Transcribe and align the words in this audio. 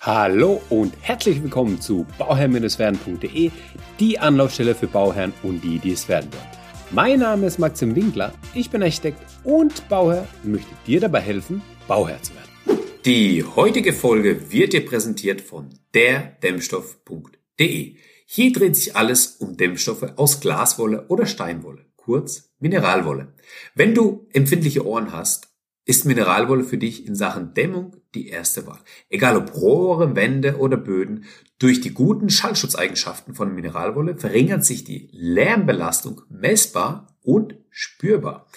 Hallo 0.00 0.62
und 0.68 0.94
herzlich 1.00 1.42
willkommen 1.42 1.80
zu 1.80 2.06
bauherr-werden.de, 2.18 3.50
die 3.98 4.18
Anlaufstelle 4.20 4.76
für 4.76 4.86
Bauherren 4.86 5.32
und 5.42 5.64
die, 5.64 5.80
die 5.80 5.90
es 5.90 6.08
werden 6.08 6.32
wollen. 6.32 6.46
Mein 6.92 7.18
Name 7.18 7.48
ist 7.48 7.58
Maxim 7.58 7.96
Winkler, 7.96 8.32
ich 8.54 8.70
bin 8.70 8.80
Architekt 8.80 9.20
und 9.42 9.88
Bauherr 9.88 10.28
und 10.44 10.52
möchte 10.52 10.70
dir 10.86 11.00
dabei 11.00 11.18
helfen, 11.18 11.62
Bauherr 11.88 12.22
zu 12.22 12.32
werden. 12.34 12.80
Die 13.06 13.42
heutige 13.42 13.92
Folge 13.92 14.52
wird 14.52 14.72
dir 14.72 14.86
präsentiert 14.86 15.40
von 15.40 15.70
derdämmstoff.de. 15.92 17.96
Hier 18.24 18.52
dreht 18.52 18.76
sich 18.76 18.94
alles 18.94 19.38
um 19.40 19.56
Dämmstoffe 19.56 20.12
aus 20.14 20.38
Glaswolle 20.38 21.08
oder 21.08 21.26
Steinwolle, 21.26 21.86
kurz 21.96 22.52
Mineralwolle. 22.60 23.34
Wenn 23.74 23.96
du 23.96 24.28
empfindliche 24.32 24.86
Ohren 24.86 25.10
hast, 25.10 25.47
ist 25.88 26.04
Mineralwolle 26.04 26.62
für 26.64 26.76
dich 26.76 27.06
in 27.06 27.14
Sachen 27.14 27.54
Dämmung 27.54 27.96
die 28.14 28.28
erste 28.28 28.66
Wahl. 28.66 28.80
Egal 29.08 29.38
ob 29.38 29.54
Rohre, 29.54 30.14
Wände 30.14 30.58
oder 30.58 30.76
Böden, 30.76 31.24
durch 31.58 31.80
die 31.80 31.94
guten 31.94 32.28
Schallschutzeigenschaften 32.28 33.34
von 33.34 33.54
Mineralwolle 33.54 34.18
verringert 34.18 34.66
sich 34.66 34.84
die 34.84 35.08
Lärmbelastung 35.12 36.20
messbar 36.28 37.16
und 37.22 37.56
spürbar. 37.70 38.48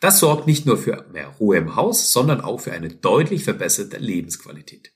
Das 0.00 0.18
sorgt 0.18 0.46
nicht 0.46 0.64
nur 0.64 0.78
für 0.78 1.04
mehr 1.12 1.28
Ruhe 1.28 1.58
im 1.58 1.76
Haus, 1.76 2.10
sondern 2.10 2.40
auch 2.40 2.60
für 2.60 2.72
eine 2.72 2.88
deutlich 2.88 3.44
verbesserte 3.44 3.98
Lebensqualität. 3.98 4.94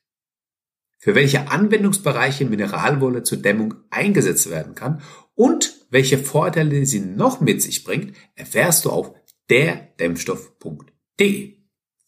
Für 0.96 1.14
welche 1.14 1.50
Anwendungsbereiche 1.50 2.46
Mineralwolle 2.46 3.22
zur 3.22 3.36
Dämmung 3.36 3.74
eingesetzt 3.90 4.48
werden 4.48 4.74
kann 4.74 5.02
und 5.34 5.84
welche 5.90 6.16
Vorteile 6.16 6.86
sie 6.86 7.00
noch 7.00 7.42
mit 7.42 7.60
sich 7.60 7.84
bringt, 7.84 8.16
erfährst 8.34 8.86
du 8.86 8.90
auf 8.90 9.12
derdämmstoff.de. 9.50 11.61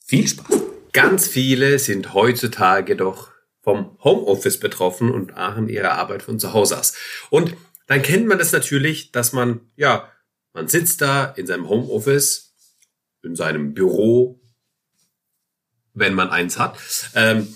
Viel 0.07 0.29
Spaß! 0.29 0.61
Ganz 0.93 1.27
viele 1.27 1.79
sind 1.79 2.13
heutzutage 2.13 2.95
doch 2.95 3.31
vom 3.63 3.97
Homeoffice 4.05 4.61
betroffen 4.61 5.11
und 5.11 5.35
machen 5.35 5.69
ihre 5.71 5.93
Arbeit 5.93 6.23
von 6.23 6.39
zu 6.39 6.53
Hause 6.53 6.79
aus. 6.79 6.95
Und 7.31 7.57
dann 7.87 8.03
kennt 8.03 8.27
man 8.27 8.39
das 8.39 8.53
natürlich, 8.53 9.13
dass 9.13 9.33
man, 9.33 9.63
ja, 9.77 10.13
man 10.53 10.69
sitzt 10.69 11.01
da 11.01 11.25
in 11.25 11.47
seinem 11.47 11.71
Homeoffice, 11.71 12.55
in 13.23 13.35
seinem 13.35 13.73
Büro, 13.73 14.43
wenn 15.95 16.13
man 16.13 16.29
eins 16.29 16.59
hat. 16.59 16.79
Ähm, 17.15 17.55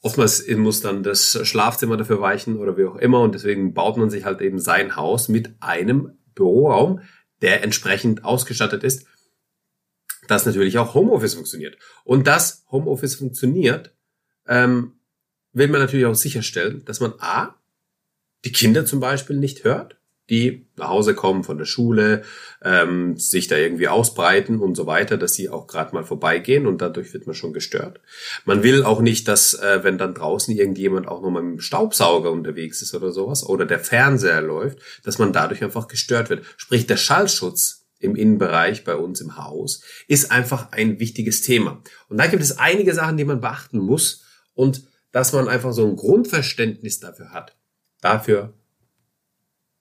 oftmals 0.00 0.48
muss 0.48 0.80
dann 0.80 1.02
das 1.02 1.38
Schlafzimmer 1.46 1.98
dafür 1.98 2.22
weichen 2.22 2.56
oder 2.56 2.78
wie 2.78 2.86
auch 2.86 2.96
immer 2.96 3.20
und 3.20 3.34
deswegen 3.34 3.74
baut 3.74 3.98
man 3.98 4.08
sich 4.08 4.24
halt 4.24 4.40
eben 4.40 4.58
sein 4.58 4.96
Haus 4.96 5.28
mit 5.28 5.52
einem 5.60 6.18
Büroraum, 6.34 7.02
der 7.42 7.62
entsprechend 7.62 8.24
ausgestattet 8.24 8.84
ist 8.84 9.06
dass 10.30 10.46
natürlich 10.46 10.78
auch 10.78 10.94
Homeoffice 10.94 11.34
funktioniert. 11.34 11.76
Und 12.04 12.26
dass 12.26 12.64
Homeoffice 12.70 13.16
funktioniert, 13.16 13.92
ähm, 14.46 14.92
will 15.52 15.68
man 15.68 15.80
natürlich 15.80 16.06
auch 16.06 16.14
sicherstellen, 16.14 16.84
dass 16.84 17.00
man 17.00 17.14
A, 17.18 17.56
die 18.44 18.52
Kinder 18.52 18.86
zum 18.86 19.00
Beispiel 19.00 19.36
nicht 19.36 19.64
hört, 19.64 19.96
die 20.30 20.66
nach 20.76 20.88
Hause 20.88 21.14
kommen 21.14 21.42
von 21.42 21.58
der 21.58 21.64
Schule, 21.64 22.22
ähm, 22.62 23.16
sich 23.16 23.48
da 23.48 23.56
irgendwie 23.56 23.88
ausbreiten 23.88 24.60
und 24.60 24.76
so 24.76 24.86
weiter, 24.86 25.18
dass 25.18 25.34
sie 25.34 25.48
auch 25.48 25.66
gerade 25.66 25.92
mal 25.92 26.04
vorbeigehen 26.04 26.68
und 26.68 26.80
dadurch 26.80 27.12
wird 27.12 27.26
man 27.26 27.34
schon 27.34 27.52
gestört. 27.52 28.00
Man 28.44 28.62
will 28.62 28.84
auch 28.84 29.00
nicht, 29.00 29.26
dass 29.26 29.54
äh, 29.54 29.80
wenn 29.82 29.98
dann 29.98 30.14
draußen 30.14 30.56
irgendjemand 30.56 31.08
auch 31.08 31.20
noch 31.20 31.30
mal 31.30 31.42
mit 31.42 31.58
dem 31.58 31.60
Staubsauger 31.60 32.30
unterwegs 32.30 32.80
ist 32.80 32.94
oder 32.94 33.10
sowas 33.10 33.44
oder 33.44 33.66
der 33.66 33.80
Fernseher 33.80 34.40
läuft, 34.40 34.78
dass 35.02 35.18
man 35.18 35.32
dadurch 35.32 35.64
einfach 35.64 35.88
gestört 35.88 36.30
wird. 36.30 36.44
Sprich, 36.56 36.86
der 36.86 36.96
Schallschutz 36.96 37.79
im 38.00 38.16
Innenbereich 38.16 38.84
bei 38.84 38.96
uns 38.96 39.20
im 39.20 39.36
Haus, 39.36 39.82
ist 40.08 40.32
einfach 40.32 40.72
ein 40.72 40.98
wichtiges 40.98 41.42
Thema. 41.42 41.82
Und 42.08 42.18
da 42.18 42.26
gibt 42.26 42.42
es 42.42 42.58
einige 42.58 42.94
Sachen, 42.94 43.16
die 43.16 43.24
man 43.24 43.40
beachten 43.40 43.78
muss 43.78 44.24
und 44.54 44.84
dass 45.12 45.32
man 45.32 45.48
einfach 45.48 45.72
so 45.72 45.86
ein 45.86 45.96
Grundverständnis 45.96 47.00
dafür 47.00 47.32
hat. 47.32 47.56
Dafür 48.00 48.54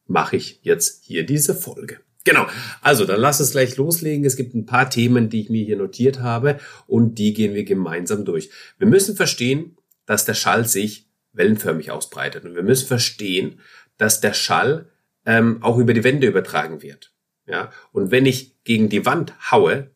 mache 0.06 0.36
ich 0.36 0.60
jetzt 0.64 1.04
hier 1.04 1.26
diese 1.26 1.56
Folge. 1.56 2.00
Genau. 2.26 2.48
Also, 2.82 3.06
dann 3.06 3.20
lass 3.20 3.40
uns 3.40 3.52
gleich 3.52 3.78
loslegen. 3.78 4.26
Es 4.26 4.36
gibt 4.36 4.54
ein 4.54 4.66
paar 4.66 4.90
Themen, 4.90 5.30
die 5.30 5.42
ich 5.42 5.50
mir 5.50 5.64
hier 5.64 5.78
notiert 5.78 6.20
habe 6.20 6.60
und 6.86 7.16
die 7.16 7.34
gehen 7.34 7.54
wir 7.54 7.64
gemeinsam 7.64 8.26
durch. 8.26 8.50
Wir 8.78 8.88
müssen 8.88 9.16
verstehen, 9.16 9.78
dass 10.06 10.26
der 10.26 10.34
Schall 10.34 10.68
sich 10.68 11.08
wellenförmig 11.32 11.92
ausbreitet 11.92 12.44
und 12.44 12.56
wir 12.56 12.64
müssen 12.64 12.88
verstehen, 12.88 13.62
dass 13.98 14.20
der 14.20 14.34
Schall 14.34 14.90
ähm, 15.26 15.62
auch 15.62 15.78
über 15.78 15.94
die 15.94 16.04
Wände 16.04 16.28
übertragen 16.28 16.82
wird. 16.82 17.14
Ja, 17.50 17.72
und 17.92 18.12
wenn 18.12 18.28
ich 18.28 18.64
gegen 18.64 18.90
die 18.90 19.06
Wand 19.08 19.34
haue 19.52 19.90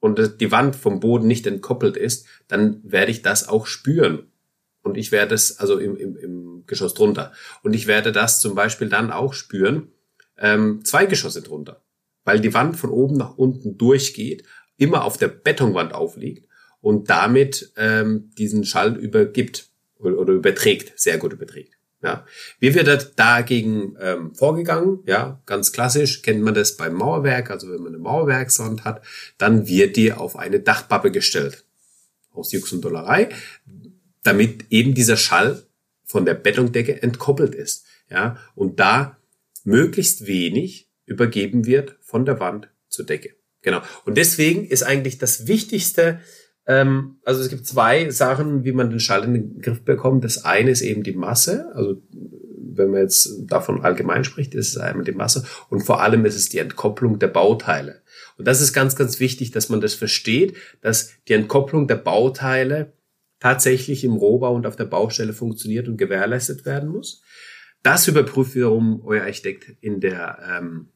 und 0.00 0.40
die 0.40 0.52
Wand 0.52 0.76
vom 0.76 1.00
Boden 1.00 1.26
nicht 1.26 1.46
entkoppelt 1.46 1.96
ist, 1.96 2.26
dann 2.46 2.80
werde 2.84 3.10
ich 3.10 3.22
das 3.22 3.48
auch 3.48 3.66
spüren. 3.66 4.30
Und 4.82 4.98
ich 4.98 5.10
werde 5.10 5.34
es, 5.34 5.58
also 5.58 5.78
im, 5.78 5.96
im, 5.96 6.16
im 6.16 6.64
Geschoss 6.66 6.92
drunter. 6.92 7.32
Und 7.62 7.72
ich 7.72 7.86
werde 7.86 8.12
das 8.12 8.40
zum 8.40 8.54
Beispiel 8.54 8.90
dann 8.90 9.10
auch 9.10 9.32
spüren, 9.32 9.92
ähm, 10.36 10.84
zwei 10.84 11.06
Geschosse 11.06 11.40
drunter. 11.40 11.82
Weil 12.24 12.40
die 12.40 12.52
Wand 12.52 12.76
von 12.76 12.90
oben 12.90 13.16
nach 13.16 13.38
unten 13.38 13.78
durchgeht, 13.78 14.44
immer 14.76 15.04
auf 15.04 15.16
der 15.16 15.28
Betonwand 15.28 15.94
aufliegt 15.94 16.46
und 16.82 17.08
damit 17.08 17.72
ähm, 17.76 18.30
diesen 18.36 18.64
Schall 18.64 18.96
übergibt 18.96 19.70
oder, 19.98 20.18
oder 20.18 20.34
überträgt, 20.34 20.98
sehr 21.00 21.16
gut 21.16 21.32
überträgt. 21.32 21.73
Ja. 22.04 22.26
Wie 22.60 22.74
wird 22.74 23.18
dagegen 23.18 23.96
ähm, 23.98 24.34
vorgegangen? 24.34 25.00
Ja, 25.06 25.40
ganz 25.46 25.72
klassisch 25.72 26.22
kennt 26.22 26.42
man 26.42 26.54
das 26.54 26.76
beim 26.76 26.94
Mauerwerk. 26.94 27.50
Also 27.50 27.70
wenn 27.70 27.82
man 27.82 27.94
eine 27.94 27.98
Mauerwerkswand 27.98 28.84
hat, 28.84 29.02
dann 29.38 29.66
wird 29.66 29.96
die 29.96 30.12
auf 30.12 30.36
eine 30.36 30.60
Dachpappe 30.60 31.10
gestellt. 31.10 31.64
Aus 32.32 32.52
Jux 32.52 32.72
und 32.72 32.82
Dollerei. 32.82 33.30
Damit 34.22 34.66
eben 34.70 34.94
dieser 34.94 35.16
Schall 35.16 35.62
von 36.04 36.26
der 36.26 36.34
Betondecke 36.34 37.02
entkoppelt 37.02 37.54
ist. 37.54 37.86
Ja, 38.10 38.36
und 38.54 38.78
da 38.78 39.16
möglichst 39.64 40.26
wenig 40.26 40.90
übergeben 41.06 41.64
wird 41.64 41.96
von 42.02 42.26
der 42.26 42.38
Wand 42.38 42.68
zur 42.88 43.06
Decke. 43.06 43.34
Genau. 43.62 43.80
Und 44.04 44.18
deswegen 44.18 44.66
ist 44.66 44.82
eigentlich 44.82 45.18
das 45.18 45.46
Wichtigste, 45.46 46.20
ähm, 46.66 47.16
also 47.24 47.40
es 47.40 47.48
gibt 47.48 47.66
zwei 47.66 48.10
Sachen, 48.10 48.64
wie 48.64 48.72
man 48.72 48.90
den 48.90 49.00
Schall 49.00 49.24
in 49.24 49.34
den 49.34 49.60
Griff 49.60 49.84
bekommt. 49.84 50.24
Das 50.24 50.44
eine 50.44 50.70
ist 50.70 50.80
eben 50.80 51.02
die 51.02 51.12
Masse. 51.12 51.70
Also 51.74 52.02
wenn 52.76 52.90
man 52.90 53.02
jetzt 53.02 53.30
davon 53.46 53.82
allgemein 53.82 54.24
spricht, 54.24 54.54
ist 54.54 54.68
es 54.68 54.76
einmal 54.78 55.04
die 55.04 55.12
Masse. 55.12 55.44
Und 55.68 55.82
vor 55.82 56.02
allem 56.02 56.24
ist 56.24 56.36
es 56.36 56.48
die 56.48 56.58
Entkopplung 56.58 57.18
der 57.18 57.28
Bauteile. 57.28 58.02
Und 58.36 58.48
das 58.48 58.60
ist 58.60 58.72
ganz, 58.72 58.96
ganz 58.96 59.20
wichtig, 59.20 59.52
dass 59.52 59.68
man 59.68 59.80
das 59.80 59.94
versteht, 59.94 60.56
dass 60.80 61.12
die 61.28 61.34
Entkopplung 61.34 61.86
der 61.86 61.96
Bauteile 61.96 62.92
tatsächlich 63.38 64.04
im 64.04 64.14
Rohbau 64.14 64.54
und 64.54 64.66
auf 64.66 64.76
der 64.76 64.86
Baustelle 64.86 65.34
funktioniert 65.34 65.86
und 65.86 65.98
gewährleistet 65.98 66.64
werden 66.64 66.88
muss. 66.88 67.22
Das 67.82 68.08
überprüft 68.08 68.54
wiederum 68.54 69.02
euer 69.04 69.24
Architekt 69.24 69.76
in 69.82 70.00
der, 70.00 70.38
ähm, 70.50 70.88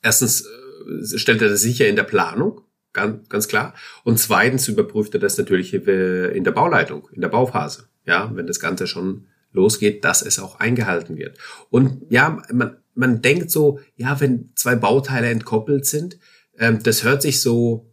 erstens 0.00 0.46
äh, 0.46 1.18
stellt 1.18 1.42
er 1.42 1.50
das 1.50 1.60
sicher 1.60 1.86
in 1.86 1.96
der 1.96 2.04
Planung, 2.04 2.62
ganz, 2.92 3.28
ganz 3.28 3.48
klar. 3.48 3.74
Und 4.04 4.18
zweitens 4.18 4.68
überprüft 4.68 5.14
er 5.14 5.20
das 5.20 5.38
natürlich 5.38 5.74
in 5.74 6.44
der 6.44 6.52
Bauleitung, 6.52 7.08
in 7.12 7.20
der 7.20 7.28
Bauphase. 7.28 7.88
Ja, 8.04 8.30
wenn 8.34 8.46
das 8.46 8.60
Ganze 8.60 8.86
schon 8.86 9.26
losgeht, 9.52 10.04
dass 10.04 10.22
es 10.22 10.38
auch 10.38 10.58
eingehalten 10.58 11.16
wird. 11.16 11.38
Und 11.70 12.02
ja, 12.10 12.42
man, 12.52 12.76
man 12.94 13.22
denkt 13.22 13.50
so, 13.50 13.80
ja, 13.96 14.20
wenn 14.20 14.50
zwei 14.54 14.74
Bauteile 14.74 15.28
entkoppelt 15.28 15.86
sind, 15.86 16.18
ähm, 16.58 16.82
das 16.82 17.04
hört 17.04 17.22
sich 17.22 17.40
so 17.40 17.90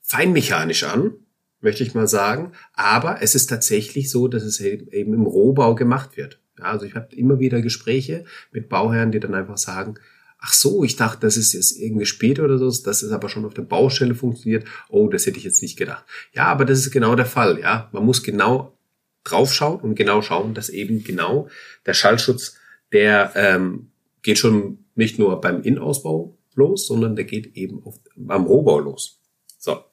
feinmechanisch 0.00 0.84
an, 0.84 1.12
möchte 1.60 1.82
ich 1.82 1.94
mal 1.94 2.08
sagen. 2.08 2.52
Aber 2.74 3.22
es 3.22 3.34
ist 3.34 3.46
tatsächlich 3.46 4.10
so, 4.10 4.28
dass 4.28 4.42
es 4.42 4.60
eben 4.60 5.14
im 5.14 5.22
Rohbau 5.22 5.74
gemacht 5.74 6.16
wird. 6.16 6.40
Ja, 6.58 6.64
also 6.64 6.84
ich 6.84 6.94
habe 6.94 7.14
immer 7.14 7.38
wieder 7.38 7.62
Gespräche 7.62 8.24
mit 8.50 8.68
Bauherren, 8.68 9.12
die 9.12 9.20
dann 9.20 9.34
einfach 9.34 9.58
sagen, 9.58 9.94
ach 10.42 10.52
so, 10.52 10.82
ich 10.82 10.96
dachte, 10.96 11.20
das 11.20 11.36
ist 11.36 11.52
jetzt 11.52 11.78
irgendwie 11.78 12.04
später 12.04 12.44
oder 12.44 12.58
so, 12.58 12.66
das 12.66 13.02
ist 13.02 13.12
aber 13.12 13.28
schon 13.28 13.44
auf 13.44 13.54
der 13.54 13.62
Baustelle 13.62 14.14
funktioniert. 14.14 14.66
Oh, 14.88 15.08
das 15.08 15.24
hätte 15.24 15.38
ich 15.38 15.44
jetzt 15.44 15.62
nicht 15.62 15.78
gedacht. 15.78 16.04
Ja, 16.34 16.46
aber 16.46 16.64
das 16.64 16.80
ist 16.80 16.90
genau 16.90 17.14
der 17.14 17.26
Fall, 17.26 17.60
ja. 17.60 17.88
Man 17.92 18.04
muss 18.04 18.24
genau 18.24 18.76
draufschauen 19.22 19.80
und 19.80 19.94
genau 19.94 20.20
schauen, 20.20 20.52
dass 20.52 20.68
eben 20.68 21.04
genau 21.04 21.48
der 21.86 21.94
Schallschutz, 21.94 22.56
der 22.90 23.32
ähm, 23.36 23.92
geht 24.22 24.38
schon 24.38 24.84
nicht 24.96 25.18
nur 25.18 25.40
beim 25.40 25.62
Innenausbau 25.62 26.36
los, 26.54 26.88
sondern 26.88 27.14
der 27.14 27.24
geht 27.24 27.56
eben 27.56 27.82
auf, 27.84 28.00
beim 28.16 28.44
Rohbau 28.44 28.80
los. 28.80 29.20
So. 29.58 29.84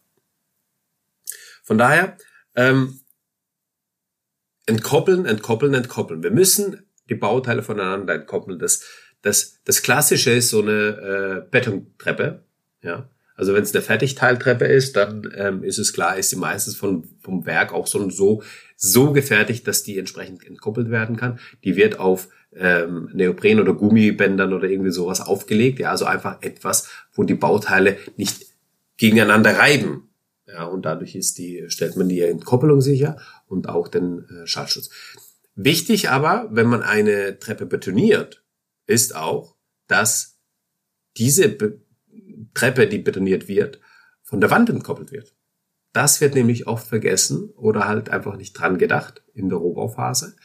Von 1.63 1.78
daher, 1.78 2.18
ähm, 2.56 3.00
entkoppeln, 4.66 5.28
entkoppeln, 5.28 5.75
entkoppeln. 5.75 6.24
Wir 6.24 6.31
müssen 6.31 6.88
die 7.07 7.16
Bauteile 7.16 7.62
voneinander 7.62 8.16
entkoppeln. 8.16 8.57
Das 8.57 8.84
das, 9.21 9.60
das 9.66 9.81
Klassische 9.81 10.31
ist 10.31 10.50
so 10.50 10.62
eine 10.62 11.45
äh, 11.45 11.50
Betontreppe. 11.50 12.44
Ja. 12.81 13.10
Also 13.36 13.54
wenn 13.54 13.63
es 13.63 13.74
eine 13.74 13.81
Fertigteiltreppe 13.81 14.66
ist, 14.66 14.98
dann 14.98 15.31
ähm, 15.36 15.63
ist 15.63 15.77
es 15.77 15.94
klar, 15.94 16.18
ist 16.18 16.30
sie 16.30 16.36
meistens 16.36 16.75
von, 16.75 17.06
vom 17.21 17.45
Werk 17.45 17.74
auch 17.74 17.88
so, 17.88 18.10
so, 18.10 18.44
so 18.75 19.13
gefertigt, 19.13 19.66
dass 19.66 19.83
die 19.83 19.98
entsprechend 19.98 20.45
entkoppelt 20.45 20.89
werden 20.89 21.16
kann. 21.16 21.39
Die 21.63 21.77
wird 21.77 22.00
auf 22.00 22.27
ähm, 22.54 23.10
Neopren 23.13 23.62
oder 23.62 23.74
Gummibändern 23.74 24.54
oder 24.54 24.68
irgendwie 24.68 24.92
sowas 24.92 25.21
aufgelegt. 25.21 25.80
Ja, 25.80 25.92
also 25.92 26.04
einfach 26.04 26.42
etwas, 26.42 26.89
wo 27.13 27.24
die 27.24 27.36
Bauteile 27.36 27.98
nicht 28.18 28.45
gegeneinander 28.98 29.57
reiben. 29.57 30.10
Ja, 30.45 30.66
und 30.66 30.83
dadurch 30.83 31.16
ist 31.16 31.38
die, 31.38 31.66
stellt 31.69 31.95
man 31.95 32.10
die 32.10 32.21
Entkoppelung 32.21 32.81
sicher 32.81 33.18
und 33.48 33.69
auch 33.69 33.88
den 33.88 34.25
äh, 34.30 34.48
Schallschutz. 34.48 34.89
Wichtig 35.56 36.10
aber, 36.10 36.50
wenn 36.51 36.68
man 36.68 36.81
eine 36.81 37.39
Treppe 37.39 37.66
betoniert, 37.66 38.44
ist 38.89 39.15
auch, 39.15 39.56
dass 39.88 40.39
diese 41.18 41.50
Be 41.50 41.81
Treppe, 42.56 42.88
die 42.88 42.97
betoniert 42.97 43.47
wird, 43.47 43.80
von 44.24 44.41
der 44.41 44.50
Wand 44.50 44.69
entkoppelt 44.69 45.12
wird. 45.12 45.36
Das 45.94 46.19
wird 46.19 46.33
nämlich 46.36 46.68
oft 46.68 46.88
vergessen 46.88 47.50
oder 47.51 47.88
halt 47.88 48.09
einfach 48.09 48.36
nicht 48.38 48.53
dran 48.53 48.77
gedacht 48.77 49.21
in 49.33 49.50
der 49.50 49.59
Rohbauphase. 49.59 50.36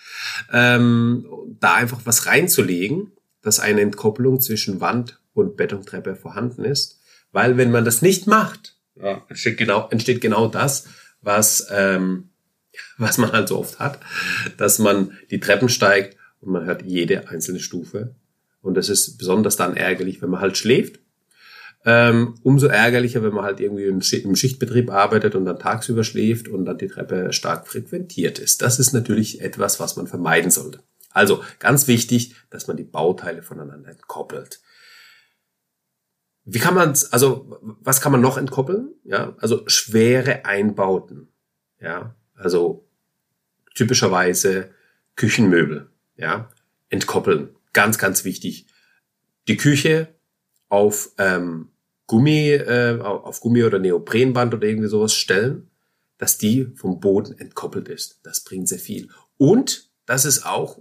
Ähm, 0.53 1.27
da 1.61 1.75
einfach 1.75 2.01
was 2.05 2.27
reinzulegen, 2.27 3.13
dass 3.41 3.61
eine 3.61 3.81
Entkopplung 3.81 4.41
zwischen 4.41 4.81
Wand 4.81 5.21
und 5.33 5.57
Betontreppe 5.57 6.15
vorhanden 6.15 6.65
ist. 6.65 7.01
Weil 7.33 7.57
wenn 7.57 7.71
man 7.71 7.85
das 7.85 8.03
nicht 8.03 8.27
macht, 8.27 8.77
ja, 8.97 9.25
entsteht, 9.29 9.57
genau, 9.57 9.89
entsteht 9.89 10.21
genau 10.21 10.47
das, 10.49 10.87
was, 11.21 11.67
ähm, 11.71 12.31
was 12.99 13.19
man 13.19 13.33
halt 13.33 13.49
so 13.49 13.59
oft 13.59 13.79
hat, 13.79 13.99
dass 14.57 14.79
man 14.79 15.17
die 15.31 15.41
Treppen 15.41 15.69
steigt 15.69 16.17
und 16.41 16.53
man 16.53 16.65
hört 16.65 16.83
jede 16.83 17.29
einzelne 17.29 17.61
Stufe. 17.61 18.15
Und 18.65 18.75
das 18.75 18.89
ist 18.89 19.19
besonders 19.19 19.57
dann 19.57 19.77
ärgerlich, 19.77 20.21
wenn 20.23 20.31
man 20.31 20.41
halt 20.41 20.57
schläft 20.57 20.99
ähm, 21.85 22.35
umso 22.43 22.67
ärgerlicher, 22.67 23.23
wenn 23.23 23.35
man 23.35 23.45
halt 23.45 23.61
irgendwie 23.61 23.85
im 23.85 24.01
Schichtbetrieb 24.03 24.91
arbeitet 24.91 25.35
und 25.35 25.45
dann 25.45 25.59
tagsüber 25.59 26.03
schläft 26.03 26.49
und 26.49 26.65
dann 26.65 26.79
die 26.79 26.89
Treppe 26.89 27.33
stark 27.33 27.69
frequentiert 27.69 28.39
ist. 28.39 28.63
Das 28.63 28.79
ist 28.79 28.93
natürlich 28.93 29.43
etwas, 29.43 29.81
was 29.81 29.97
man 29.97 30.07
vermeiden 30.07 30.51
sollte. 30.51 30.83
Also 31.11 31.45
ganz 31.59 31.87
wichtig, 31.87 32.35
dass 32.51 32.67
man 32.69 32.77
die 32.77 32.85
Bauteile 32.85 33.43
voneinander 33.43 33.91
entkoppelt. 33.91 34.61
Wie 36.47 36.59
kann 36.59 36.75
man 36.75 36.95
also 37.11 37.59
was 37.81 38.01
kann 38.01 38.13
man 38.13 38.21
noch 38.21 38.39
entkoppeln? 38.39 38.95
Ja, 39.05 39.37
also 39.39 39.63
schwere 39.67 40.45
Einbauten. 40.47 41.29
Ja, 41.81 42.15
also 42.35 42.87
typischerweise 43.75 44.71
Küchenmöbel. 45.17 45.89
Ja, 46.17 46.51
entkoppeln. 46.89 47.51
Ganz, 47.75 47.99
ganz 47.99 48.25
wichtig. 48.25 48.67
Die 49.47 49.59
Küche 49.59 50.09
auf 50.71 51.11
ähm, 51.19 51.69
Gummi, 52.07 52.51
äh, 52.51 52.99
auf 53.01 53.41
Gummi 53.41 53.63
oder 53.65 53.79
Neoprenband 53.79 54.55
oder 54.55 54.67
irgendwie 54.67 54.89
sowas 54.89 55.13
stellen, 55.13 55.71
dass 56.17 56.39
die 56.39 56.73
vom 56.77 57.01
Boden 57.01 57.39
entkoppelt 57.39 57.89
ist. 57.89 58.21
Das 58.23 58.41
bringt 58.41 58.69
sehr 58.69 58.79
viel. 58.79 59.11
Und 59.37 59.91
das 60.07 60.25
ist 60.25 60.47
auch 60.47 60.79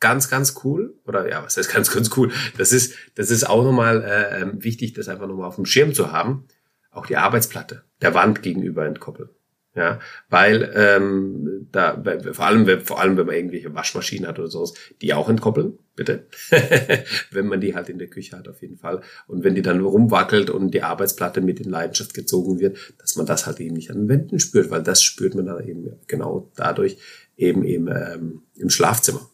ganz, 0.00 0.28
ganz 0.28 0.60
cool. 0.64 0.98
Oder 1.06 1.28
ja, 1.28 1.42
was 1.44 1.56
heißt 1.56 1.72
ganz, 1.72 1.90
ganz 1.90 2.10
cool? 2.16 2.32
Das 2.58 2.72
ist, 2.72 2.94
das 3.14 3.30
ist 3.30 3.44
auch 3.44 3.64
nochmal 3.64 4.02
äh, 4.02 4.42
ähm, 4.42 4.62
wichtig, 4.62 4.92
das 4.94 5.08
einfach 5.08 5.26
nochmal 5.26 5.48
auf 5.48 5.56
dem 5.56 5.66
Schirm 5.66 5.94
zu 5.94 6.12
haben. 6.12 6.46
Auch 6.90 7.06
die 7.06 7.16
Arbeitsplatte 7.16 7.84
der 8.02 8.12
Wand 8.12 8.42
gegenüber 8.42 8.84
entkoppeln. 8.84 9.30
Ja, 9.74 10.00
weil 10.28 10.70
ähm, 10.74 11.68
da 11.72 12.02
vor 12.32 12.44
allem 12.44 12.80
vor 12.82 13.00
allem 13.00 13.16
wenn 13.16 13.24
man 13.24 13.34
irgendwelche 13.34 13.74
Waschmaschinen 13.74 14.28
hat 14.28 14.38
oder 14.38 14.48
sowas, 14.48 14.74
die 15.00 15.14
auch 15.14 15.30
entkoppeln, 15.30 15.78
bitte. 15.96 16.26
wenn 17.30 17.46
man 17.46 17.62
die 17.62 17.74
halt 17.74 17.88
in 17.88 17.98
der 17.98 18.08
Küche 18.08 18.36
hat 18.36 18.48
auf 18.48 18.60
jeden 18.60 18.76
Fall 18.76 19.00
und 19.26 19.44
wenn 19.44 19.54
die 19.54 19.62
dann 19.62 19.80
rumwackelt 19.80 20.50
und 20.50 20.72
die 20.74 20.82
Arbeitsplatte 20.82 21.40
mit 21.40 21.58
in 21.58 21.70
Leidenschaft 21.70 22.12
gezogen 22.12 22.60
wird, 22.60 22.76
dass 22.98 23.16
man 23.16 23.24
das 23.24 23.46
halt 23.46 23.60
eben 23.60 23.74
nicht 23.74 23.90
an 23.90 24.00
den 24.00 24.08
Wänden 24.10 24.40
spürt, 24.40 24.68
weil 24.68 24.82
das 24.82 25.02
spürt 25.02 25.34
man 25.34 25.46
dann 25.46 25.66
eben 25.66 25.90
genau 26.06 26.50
dadurch 26.54 26.98
eben 27.38 27.64
eben 27.64 27.88
ähm, 27.88 28.42
im 28.56 28.68
Schlafzimmer. 28.68 29.30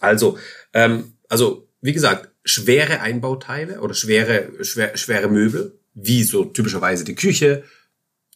Also 0.00 0.38
ähm, 0.72 1.12
also 1.28 1.68
wie 1.82 1.92
gesagt 1.92 2.30
schwere 2.44 3.00
Einbauteile 3.00 3.82
oder 3.82 3.92
schwere 3.92 4.64
schwer, 4.64 4.96
schwere 4.96 5.28
Möbel 5.28 5.78
wie 5.92 6.22
so 6.22 6.46
typischerweise 6.46 7.04
die 7.04 7.14
Küche 7.14 7.62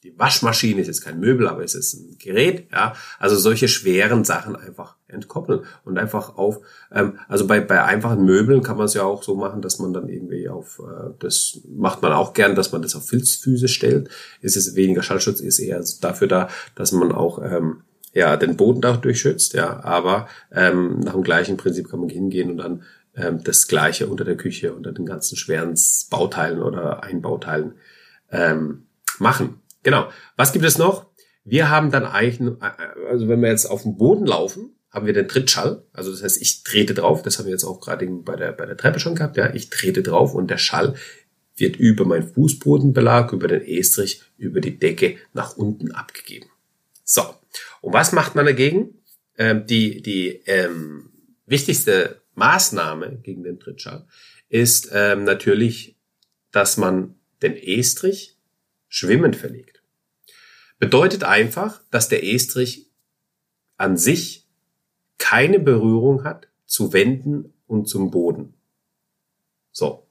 die 0.02 0.18
Waschmaschine 0.18 0.80
ist 0.80 0.86
jetzt 0.86 1.04
kein 1.04 1.18
Möbel, 1.18 1.48
aber 1.48 1.64
es 1.64 1.74
ist 1.74 1.94
ein 1.94 2.18
Gerät, 2.18 2.68
ja. 2.72 2.94
Also 3.18 3.36
solche 3.36 3.68
schweren 3.68 4.24
Sachen 4.24 4.56
einfach 4.56 4.96
entkoppeln 5.08 5.60
und 5.84 5.98
einfach 5.98 6.36
auf, 6.36 6.60
ähm, 6.92 7.18
also 7.28 7.46
bei, 7.46 7.60
bei 7.60 7.82
einfachen 7.82 8.24
Möbeln 8.24 8.62
kann 8.62 8.76
man 8.76 8.86
es 8.86 8.94
ja 8.94 9.02
auch 9.02 9.22
so 9.22 9.34
machen, 9.34 9.62
dass 9.62 9.78
man 9.78 9.92
dann 9.92 10.08
irgendwie 10.08 10.48
auf, 10.48 10.80
äh, 10.80 11.10
das 11.18 11.60
macht 11.68 12.02
man 12.02 12.12
auch 12.12 12.32
gern, 12.32 12.54
dass 12.54 12.72
man 12.72 12.82
das 12.82 12.94
auf 12.94 13.08
Filzfüße 13.08 13.68
stellt. 13.68 14.08
Ist 14.40 14.56
es 14.56 14.74
weniger 14.74 15.02
Schallschutz, 15.02 15.40
ist 15.40 15.58
eher 15.58 15.82
dafür 16.00 16.28
da, 16.28 16.48
dass 16.74 16.92
man 16.92 17.12
auch, 17.12 17.42
ähm, 17.42 17.82
ja, 18.12 18.36
den 18.36 18.56
Boden 18.56 18.80
dadurch 18.80 19.20
schützt, 19.20 19.54
ja. 19.54 19.82
Aber 19.82 20.28
ähm, 20.52 21.00
nach 21.00 21.12
dem 21.12 21.22
gleichen 21.22 21.56
Prinzip 21.56 21.90
kann 21.90 22.00
man 22.00 22.08
hingehen 22.08 22.50
und 22.50 22.58
dann 22.58 22.82
ähm, 23.16 23.42
das 23.42 23.66
Gleiche 23.68 24.06
unter 24.06 24.24
der 24.24 24.36
Küche, 24.36 24.74
unter 24.74 24.92
den 24.92 25.06
ganzen 25.06 25.36
schweren 25.36 25.74
Bauteilen 26.10 26.62
oder 26.62 27.02
Einbauteilen 27.02 27.74
ähm, 28.30 28.84
machen. 29.18 29.60
Genau. 29.88 30.10
Was 30.36 30.52
gibt 30.52 30.66
es 30.66 30.76
noch? 30.76 31.06
Wir 31.44 31.70
haben 31.70 31.90
dann 31.90 32.04
eigentlich, 32.04 32.52
also 33.08 33.26
wenn 33.26 33.40
wir 33.40 33.48
jetzt 33.48 33.64
auf 33.64 33.84
dem 33.84 33.96
Boden 33.96 34.26
laufen, 34.26 34.76
haben 34.90 35.06
wir 35.06 35.14
den 35.14 35.28
Trittschall. 35.28 35.82
Also 35.94 36.10
das 36.10 36.22
heißt, 36.22 36.42
ich 36.42 36.62
trete 36.62 36.92
drauf. 36.92 37.22
Das 37.22 37.38
haben 37.38 37.46
wir 37.46 37.52
jetzt 37.52 37.64
auch 37.64 37.80
gerade 37.80 38.06
bei 38.06 38.36
der, 38.36 38.52
bei 38.52 38.66
der 38.66 38.76
Treppe 38.76 39.00
schon 39.00 39.14
gehabt. 39.14 39.38
Ja, 39.38 39.54
ich 39.54 39.70
trete 39.70 40.02
drauf 40.02 40.34
und 40.34 40.50
der 40.50 40.58
Schall 40.58 40.94
wird 41.56 41.76
über 41.76 42.04
meinen 42.04 42.28
Fußbodenbelag, 42.28 43.32
über 43.32 43.48
den 43.48 43.62
Estrich, 43.62 44.20
über 44.36 44.60
die 44.60 44.78
Decke 44.78 45.16
nach 45.32 45.56
unten 45.56 45.92
abgegeben. 45.92 46.50
So. 47.02 47.22
Und 47.80 47.94
was 47.94 48.12
macht 48.12 48.34
man 48.34 48.44
dagegen? 48.44 49.02
Ähm, 49.38 49.64
die 49.64 50.02
die 50.02 50.42
ähm, 50.44 51.08
wichtigste 51.46 52.20
Maßnahme 52.34 53.20
gegen 53.22 53.42
den 53.42 53.58
Trittschall 53.58 54.06
ist 54.50 54.90
ähm, 54.92 55.24
natürlich, 55.24 55.96
dass 56.52 56.76
man 56.76 57.14
den 57.40 57.56
Estrich 57.56 58.36
schwimmend 58.88 59.36
verlegt. 59.36 59.77
Bedeutet 60.78 61.24
einfach, 61.24 61.80
dass 61.90 62.08
der 62.08 62.24
Estrich 62.24 62.90
an 63.76 63.96
sich 63.96 64.46
keine 65.18 65.58
Berührung 65.58 66.24
hat 66.24 66.48
zu 66.66 66.92
Wänden 66.92 67.52
und 67.66 67.88
zum 67.88 68.10
Boden. 68.10 68.54
So. 69.72 70.06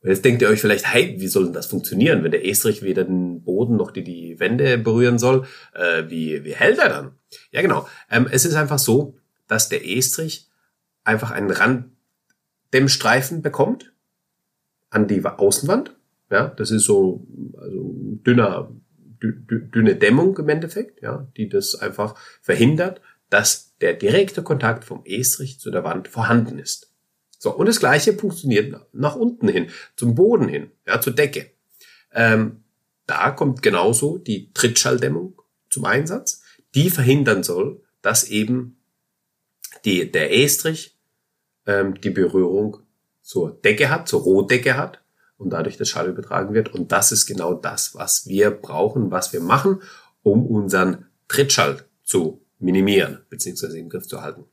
Und 0.00 0.10
jetzt 0.10 0.24
denkt 0.24 0.42
ihr 0.42 0.48
euch 0.48 0.60
vielleicht, 0.60 0.92
hey, 0.92 1.16
wie 1.18 1.28
soll 1.28 1.44
denn 1.44 1.52
das 1.52 1.66
funktionieren, 1.66 2.22
wenn 2.24 2.30
der 2.30 2.46
Estrich 2.46 2.82
weder 2.82 3.04
den 3.04 3.42
Boden 3.42 3.76
noch 3.76 3.90
die, 3.90 4.04
die 4.04 4.38
Wände 4.38 4.78
berühren 4.78 5.18
soll? 5.18 5.46
Äh, 5.74 6.04
wie, 6.08 6.44
wie 6.44 6.54
hält 6.54 6.78
er 6.78 6.88
dann? 6.88 7.12
Ja, 7.50 7.62
genau. 7.62 7.88
Ähm, 8.10 8.28
es 8.30 8.44
ist 8.44 8.54
einfach 8.54 8.78
so, 8.78 9.18
dass 9.46 9.68
der 9.68 9.86
Estrich 9.86 10.50
einfach 11.04 11.30
einen 11.30 11.50
Randdämmstreifen 11.50 13.42
bekommt 13.42 13.92
an 14.90 15.08
die 15.08 15.24
Außenwand 15.24 15.94
ja, 16.30 16.48
das 16.48 16.70
ist 16.70 16.84
so 16.84 17.26
also 17.56 17.94
dünner, 18.26 18.70
dünne 19.32 19.96
Dämmung 19.96 20.36
im 20.38 20.48
Endeffekt, 20.48 21.02
ja, 21.02 21.26
die 21.36 21.48
das 21.48 21.74
einfach 21.74 22.14
verhindert, 22.42 23.00
dass 23.30 23.76
der 23.80 23.94
direkte 23.94 24.42
Kontakt 24.42 24.84
vom 24.84 25.04
Estrich 25.04 25.60
zu 25.60 25.70
der 25.70 25.84
Wand 25.84 26.08
vorhanden 26.08 26.58
ist. 26.58 26.92
So, 27.38 27.54
und 27.54 27.66
das 27.66 27.80
gleiche 27.80 28.14
funktioniert 28.14 28.74
nach 28.92 29.16
unten 29.16 29.48
hin, 29.48 29.68
zum 29.96 30.14
Boden 30.14 30.48
hin, 30.48 30.70
ja, 30.86 31.00
zur 31.00 31.14
Decke. 31.14 31.50
Ähm, 32.12 32.62
da 33.06 33.30
kommt 33.30 33.62
genauso 33.62 34.18
die 34.18 34.52
Trittschalldämmung 34.52 35.40
zum 35.68 35.84
Einsatz, 35.84 36.42
die 36.74 36.90
verhindern 36.90 37.42
soll, 37.42 37.82
dass 38.00 38.28
eben 38.28 38.78
die, 39.84 40.10
der 40.10 40.34
Estrich 40.34 40.96
ähm, 41.66 42.00
die 42.00 42.10
Berührung 42.10 42.78
zur 43.20 43.50
Decke 43.50 43.90
hat, 43.90 44.08
zur 44.08 44.22
Rohdecke 44.22 44.76
hat 44.76 45.03
und 45.44 45.50
dadurch 45.50 45.76
der 45.76 45.84
Schall 45.84 46.08
übertragen 46.08 46.54
wird. 46.54 46.74
Und 46.74 46.90
das 46.90 47.12
ist 47.12 47.26
genau 47.26 47.54
das, 47.54 47.94
was 47.94 48.26
wir 48.26 48.50
brauchen, 48.50 49.10
was 49.10 49.32
wir 49.32 49.40
machen, 49.40 49.82
um 50.22 50.46
unseren 50.46 51.06
Trittschall 51.28 51.84
zu 52.02 52.44
minimieren, 52.58 53.20
beziehungsweise 53.28 53.78
im 53.78 53.88
Griff 53.88 54.06
zu 54.06 54.22
halten. 54.22 54.44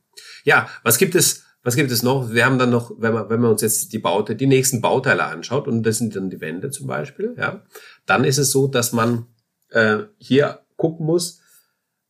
Ja, 0.44 0.68
was 0.84 0.98
gibt 0.98 1.14
es, 1.14 1.44
was 1.62 1.76
gibt 1.76 1.90
es 1.90 2.02
noch? 2.02 2.30
Wir 2.30 2.44
haben 2.44 2.58
dann 2.58 2.70
noch, 2.70 2.92
wenn 2.98 3.14
man, 3.14 3.30
wenn 3.30 3.40
man 3.40 3.52
uns 3.52 3.62
jetzt 3.62 3.92
die 3.92 3.98
Baute, 3.98 4.36
die 4.36 4.46
nächsten 4.46 4.80
Bauteile 4.80 5.24
anschaut, 5.24 5.66
und 5.66 5.82
das 5.84 5.98
sind 5.98 6.14
dann 6.14 6.30
die 6.30 6.40
Wände 6.40 6.70
zum 6.70 6.86
Beispiel, 6.86 7.34
ja, 7.38 7.64
dann 8.06 8.24
ist 8.24 8.38
es 8.38 8.50
so, 8.50 8.66
dass 8.66 8.92
man 8.92 9.26
äh, 9.70 10.00
hier 10.18 10.60
gucken 10.76 11.06
muss, 11.06 11.40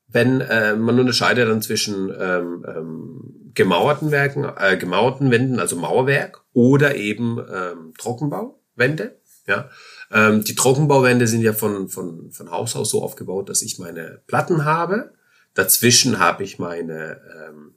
wenn 0.09 0.41
äh, 0.41 0.75
man 0.75 0.99
unterscheidet 0.99 1.49
dann 1.49 1.63
zwischen 1.63 2.13
ähm, 2.19 2.65
ähm, 2.69 3.53
gemauerten 3.55 4.11
Werken, 4.11 4.45
äh, 4.45 4.77
gemauerten 4.77 5.31
Wänden, 5.31 5.59
also 5.59 5.77
Mauerwerk, 5.77 6.43
oder 6.53 6.97
eben 6.97 7.39
ähm, 7.39 7.95
Trockenbau. 7.99 8.62
Wände. 8.75 9.19
Ja, 9.47 9.71
ähm, 10.13 10.45
die 10.45 10.55
Trockenbauwände 10.55 11.27
sind 11.27 11.43
ja 11.43 11.53
von, 11.53 11.89
von, 11.89 12.31
von 12.31 12.51
Haus 12.51 12.77
aus 12.77 12.91
so 12.91 13.03
aufgebaut, 13.03 13.49
dass 13.49 13.63
ich 13.63 13.79
meine 13.79 14.23
Platten 14.27 14.65
habe. 14.65 15.13
Dazwischen 15.55 16.19
habe 16.21 16.45
ich 16.45 16.59
meine, 16.59 17.21
ähm, 17.49 17.75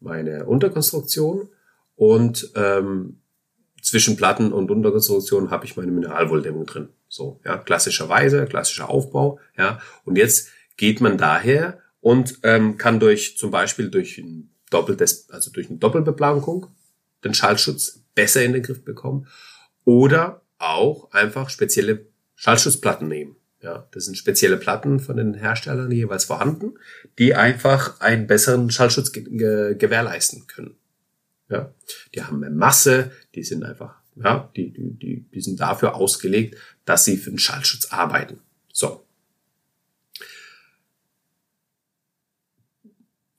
meine 0.00 0.46
Unterkonstruktion 0.46 1.48
und 1.94 2.50
ähm, 2.56 3.20
zwischen 3.80 4.16
Platten 4.16 4.52
und 4.52 4.70
Unterkonstruktion 4.70 5.50
habe 5.50 5.66
ich 5.66 5.76
meine 5.76 5.92
Mineralwolldämmung 5.92 6.66
drin. 6.66 6.88
So, 7.08 7.40
ja, 7.44 7.56
klassischerweise, 7.56 8.44
klassischer 8.46 8.90
Aufbau, 8.90 9.38
ja. 9.56 9.80
Und 10.04 10.18
jetzt 10.18 10.48
geht 10.76 11.00
man 11.00 11.16
daher 11.16 11.78
und 12.00 12.40
ähm, 12.42 12.76
kann 12.76 13.00
durch 13.00 13.38
zum 13.38 13.50
Beispiel 13.50 13.88
durch 13.88 14.18
ein 14.18 14.50
doppeltes, 14.70 15.30
also 15.30 15.50
durch 15.50 15.68
eine 15.68 15.78
Doppelbeplankung 15.78 16.66
den 17.24 17.34
Schallschutz 17.34 18.00
besser 18.14 18.44
in 18.44 18.52
den 18.52 18.62
Griff 18.62 18.84
bekommen 18.84 19.26
oder 19.84 20.42
auch 20.58 21.10
einfach 21.12 21.50
spezielle 21.50 22.06
Schallschutzplatten 22.34 23.08
nehmen. 23.08 23.36
Ja, 23.60 23.88
das 23.90 24.04
sind 24.04 24.16
spezielle 24.16 24.56
Platten 24.56 25.00
von 25.00 25.16
den 25.16 25.34
Herstellern 25.34 25.90
jeweils 25.90 26.26
vorhanden, 26.26 26.74
die 27.18 27.34
einfach 27.34 28.00
einen 28.00 28.28
besseren 28.28 28.70
Schallschutz 28.70 29.10
ge 29.10 29.24
ge 29.24 29.74
gewährleisten 29.74 30.46
können. 30.46 30.76
Ja, 31.48 31.74
die 32.14 32.22
haben 32.22 32.40
mehr 32.40 32.50
Masse, 32.50 33.10
die 33.34 33.42
sind 33.42 33.64
einfach, 33.64 33.96
ja, 34.14 34.50
die, 34.54 34.72
die, 34.72 34.90
die, 34.98 35.28
die 35.32 35.40
sind 35.40 35.58
dafür 35.58 35.96
ausgelegt, 35.96 36.56
dass 36.84 37.04
sie 37.04 37.16
für 37.16 37.30
den 37.30 37.38
Schallschutz 37.38 37.86
arbeiten. 37.86 38.40
So. 38.72 39.04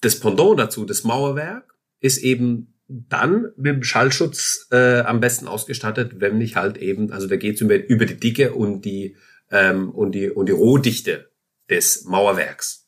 Das 0.01 0.19
Pendant 0.19 0.59
dazu, 0.59 0.85
das 0.85 1.03
Mauerwerk, 1.03 1.75
ist 2.01 2.17
eben 2.17 2.73
dann 2.89 3.51
mit 3.55 3.75
dem 3.75 3.83
Schallschutz 3.83 4.67
äh, 4.71 5.01
am 5.01 5.19
besten 5.19 5.47
ausgestattet, 5.47 6.19
wenn 6.19 6.41
ich 6.41 6.55
halt 6.55 6.77
eben, 6.77 7.11
also 7.11 7.27
da 7.27 7.35
geht 7.35 7.55
es 7.55 7.61
über, 7.61 7.75
über 7.75 8.05
die 8.05 8.19
Dicke 8.19 8.53
und 8.53 8.81
die 8.83 9.15
ähm, 9.51 9.91
und 9.91 10.13
die 10.13 10.29
und 10.29 10.47
die 10.47 10.53
Rohdichte 10.53 11.29
des 11.69 12.05
Mauerwerks. 12.05 12.87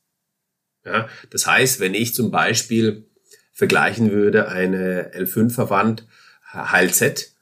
Ja, 0.83 1.07
das 1.29 1.45
heißt, 1.45 1.79
wenn 1.79 1.93
ich 1.93 2.15
zum 2.15 2.31
Beispiel 2.31 3.07
vergleichen 3.53 4.11
würde 4.11 4.47
eine 4.47 5.13
L5er-Wand 5.13 6.07
HLZ 6.51 7.35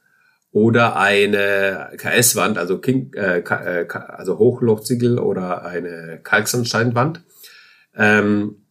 oder 0.52 0.96
eine 0.96 1.92
KS-Wand, 1.96 2.58
also, 2.58 2.78
King, 2.78 3.14
äh, 3.14 3.38
äh 3.38 3.86
also 3.88 4.38
Hochlochziegel 4.38 5.18
oder 5.18 5.64
eine 5.64 6.20
Kalksandsteinwand, 6.22 7.22
ähm, 7.96 8.66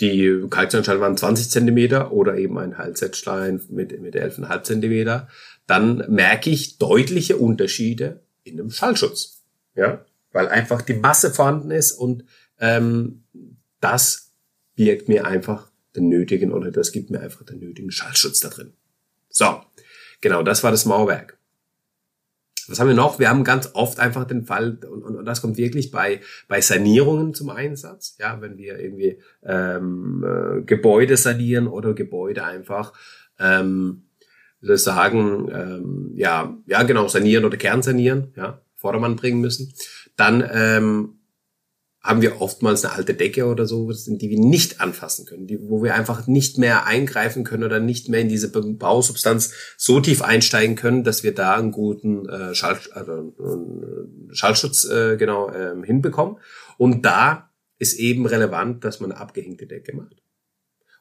die 0.00 0.44
Kalksandsteine 0.50 1.00
waren 1.00 1.16
20 1.16 1.50
Zentimeter 1.50 2.12
oder 2.12 2.36
eben 2.36 2.58
ein 2.58 2.76
HLZ-Stein 2.76 3.62
mit, 3.68 4.00
mit 4.00 4.16
11,5 4.16 4.62
Zentimeter, 4.62 5.28
dann 5.66 6.04
merke 6.08 6.50
ich 6.50 6.78
deutliche 6.78 7.36
Unterschiede 7.36 8.22
in 8.42 8.56
dem 8.56 8.70
Schallschutz. 8.70 9.42
Ja, 9.76 10.04
weil 10.32 10.48
einfach 10.48 10.82
die 10.82 10.94
Masse 10.94 11.30
vorhanden 11.30 11.70
ist 11.70 11.92
und 11.92 12.24
ähm, 12.58 13.24
das 13.80 14.32
birgt 14.74 15.08
mir 15.08 15.26
einfach 15.26 15.70
den 15.96 16.08
nötigen 16.08 16.52
oder 16.52 16.70
das 16.70 16.92
gibt 16.92 17.10
mir 17.10 17.20
einfach 17.20 17.44
den 17.44 17.60
nötigen 17.60 17.90
Schallschutz 17.90 18.40
da 18.40 18.48
drin. 18.48 18.72
So, 19.28 19.62
genau, 20.20 20.42
das 20.42 20.64
war 20.64 20.70
das 20.70 20.84
Mauerwerk. 20.84 21.38
Was 22.68 22.80
haben 22.80 22.88
wir 22.88 22.94
noch? 22.94 23.18
Wir 23.18 23.28
haben 23.28 23.44
ganz 23.44 23.70
oft 23.74 23.98
einfach 23.98 24.24
den 24.24 24.44
Fall, 24.44 24.78
und, 24.90 25.02
und, 25.02 25.16
und 25.16 25.24
das 25.24 25.40
kommt 25.40 25.56
wirklich 25.56 25.90
bei, 25.90 26.20
bei 26.48 26.60
Sanierungen 26.60 27.34
zum 27.34 27.50
Einsatz, 27.50 28.16
ja, 28.18 28.40
wenn 28.40 28.56
wir 28.56 28.78
irgendwie 28.78 29.18
ähm, 29.42 30.24
äh, 30.24 30.62
Gebäude 30.62 31.16
sanieren 31.16 31.66
oder 31.66 31.94
Gebäude 31.94 32.44
einfach, 32.44 32.92
ähm, 33.38 34.04
wie 34.60 34.66
soll 34.66 34.76
ich 34.76 34.82
sagen, 34.82 35.50
ähm, 35.52 36.10
ja, 36.14 36.56
ja, 36.66 36.82
genau, 36.82 37.08
sanieren 37.08 37.44
oder 37.44 37.56
kernsanieren, 37.56 38.32
ja, 38.36 38.60
Vordermann 38.76 39.16
bringen 39.16 39.40
müssen, 39.40 39.72
dann 40.16 40.44
ähm, 40.52 41.18
haben 42.04 42.20
wir 42.20 42.42
oftmals 42.42 42.84
eine 42.84 42.94
alte 42.94 43.14
Decke 43.14 43.46
oder 43.46 43.66
so, 43.66 43.90
die 43.90 44.28
wir 44.28 44.38
nicht 44.38 44.82
anfassen 44.82 45.24
können, 45.24 45.46
die, 45.46 45.58
wo 45.58 45.82
wir 45.82 45.94
einfach 45.94 46.26
nicht 46.26 46.58
mehr 46.58 46.86
eingreifen 46.86 47.44
können 47.44 47.64
oder 47.64 47.80
nicht 47.80 48.10
mehr 48.10 48.20
in 48.20 48.28
diese 48.28 48.50
Bausubstanz 48.50 49.52
so 49.78 50.00
tief 50.00 50.20
einsteigen 50.20 50.76
können, 50.76 51.02
dass 51.02 51.22
wir 51.22 51.34
da 51.34 51.54
einen 51.54 51.72
guten 51.72 52.28
äh, 52.28 52.54
Schall, 52.54 52.78
äh, 52.94 54.34
Schallschutz 54.34 54.84
äh, 54.84 55.16
genau 55.16 55.48
äh, 55.48 55.74
hinbekommen. 55.82 56.36
Und 56.76 57.06
da 57.06 57.50
ist 57.78 57.98
eben 57.98 58.26
relevant, 58.26 58.84
dass 58.84 59.00
man 59.00 59.10
eine 59.10 59.20
abgehängte 59.20 59.66
Decke 59.66 59.96
macht. 59.96 60.23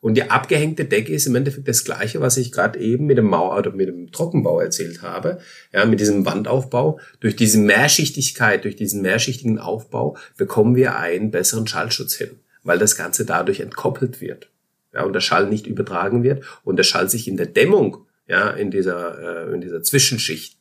Und 0.03 0.15
die 0.15 0.29
abgehängte 0.29 0.83
Decke 0.83 1.13
ist 1.13 1.27
im 1.27 1.35
Endeffekt 1.35 1.65
das 1.65 1.85
Gleiche, 1.85 2.19
was 2.19 2.35
ich 2.35 2.51
gerade 2.51 2.77
eben 2.77 3.05
mit 3.05 3.17
dem 3.17 3.27
Mauer 3.27 3.57
oder 3.57 3.71
mit 3.71 3.87
dem 3.87 4.11
Trockenbau 4.11 4.59
erzählt 4.59 5.01
habe. 5.01 5.39
Ja, 5.71 5.85
mit 5.85 6.01
diesem 6.01 6.25
Wandaufbau. 6.25 6.99
Durch 7.21 7.37
diese 7.37 7.57
Mehrschichtigkeit, 7.57 8.65
durch 8.65 8.75
diesen 8.75 9.01
mehrschichtigen 9.01 9.59
Aufbau 9.59 10.17
bekommen 10.35 10.75
wir 10.75 10.97
einen 10.97 11.31
besseren 11.31 11.67
Schallschutz 11.67 12.15
hin, 12.15 12.31
weil 12.63 12.79
das 12.79 12.97
Ganze 12.97 13.23
dadurch 13.23 13.61
entkoppelt 13.61 14.19
wird. 14.19 14.49
Ja, 14.93 15.05
und 15.05 15.13
der 15.13 15.21
Schall 15.21 15.47
nicht 15.47 15.67
übertragen 15.67 16.21
wird 16.21 16.43
und 16.65 16.75
der 16.75 16.83
Schall 16.83 17.09
sich 17.09 17.29
in 17.29 17.37
der 17.37 17.45
Dämmung, 17.45 18.05
ja, 18.27 18.49
in 18.49 18.71
dieser, 18.71 19.47
äh, 19.47 19.53
in 19.53 19.61
dieser 19.61 19.83
Zwischenschicht, 19.83 20.57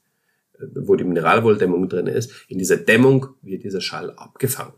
äh, 0.61 0.67
wo 0.77 0.95
die 0.95 1.03
Mineralwolldämmung 1.03 1.89
drin 1.89 2.07
ist, 2.07 2.31
in 2.47 2.59
dieser 2.59 2.77
Dämmung 2.77 3.27
wird 3.43 3.65
dieser 3.65 3.81
Schall 3.81 4.13
abgefangen. 4.13 4.75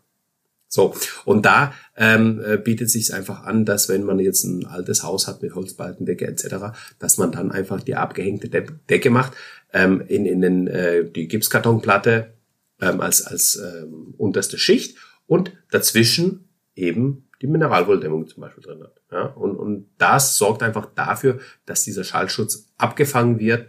So, 0.75 0.93
und 1.25 1.47
da 1.47 1.73
ähm, 1.97 2.43
äh, 2.45 2.57
bietet 2.57 2.91
sich 2.91 3.15
einfach 3.15 3.45
an, 3.45 3.65
dass 3.65 3.89
wenn 3.89 4.03
man 4.03 4.19
jetzt 4.19 4.43
ein 4.43 4.67
altes 4.67 5.05
Haus 5.05 5.29
hat 5.29 5.41
mit 5.41 5.55
Holzbalkendecke 5.55 6.27
etc., 6.27 6.77
dass 6.99 7.17
man 7.17 7.31
dann 7.31 7.53
einfach 7.53 7.81
die 7.81 7.95
abgehängte 7.95 8.49
De 8.49 8.67
Decke 8.91 9.11
macht, 9.11 9.35
ähm, 9.73 10.03
in, 10.09 10.27
in 10.27 10.41
den, 10.41 10.67
äh, 10.67 11.09
die 11.09 11.29
Gipskartonplatte 11.29 12.35
ähm, 12.81 13.01
als, 13.01 13.23
als 13.23 13.55
ähm, 13.55 14.15
unterste 14.19 14.59
Schicht 14.59 14.99
und 15.29 15.53
dazwischen 15.71 16.49
eben 16.75 17.29
die 17.41 17.47
Mineralwolldämmung 17.47 18.27
zum 18.27 18.41
Beispiel 18.41 18.65
drin 18.65 18.83
hat. 18.83 19.01
Ja? 19.13 19.27
Und, 19.27 19.55
und 19.55 19.87
das 19.99 20.37
sorgt 20.37 20.65
einfach 20.65 20.87
dafür, 20.97 21.39
dass 21.67 21.85
dieser 21.85 22.03
Schallschutz 22.03 22.67
abgefangen 22.79 23.39
wird, 23.39 23.69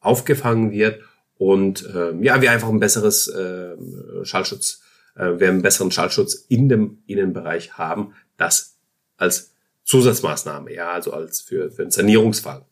aufgefangen 0.00 0.70
wird 0.70 1.02
und 1.36 1.86
ähm, 1.94 2.22
ja, 2.22 2.40
wir 2.40 2.50
einfach 2.50 2.70
ein 2.70 2.80
besseres 2.80 3.28
äh, 3.28 3.76
Schallschutz 4.22 4.80
wir 5.16 5.48
einen 5.48 5.62
besseren 5.62 5.90
Schallschutz 5.90 6.34
in 6.48 6.68
dem 6.68 7.02
Innenbereich 7.06 7.78
haben, 7.78 8.14
das 8.36 8.76
als 9.16 9.52
Zusatzmaßnahme, 9.84 10.74
ja, 10.74 10.90
also 10.90 11.12
als 11.12 11.40
für, 11.40 11.70
für 11.70 11.82
einen 11.82 11.90
Sanierungsfall. 11.90 12.66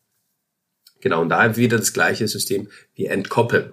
Genau, 1.01 1.23
und 1.23 1.29
da 1.29 1.57
wieder 1.57 1.79
das 1.79 1.93
gleiche 1.93 2.27
System, 2.29 2.69
wir 2.95 3.11
entkoppeln. 3.11 3.73